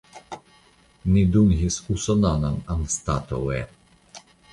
[1.15, 3.61] Ni dungis usonanon anstataŭe.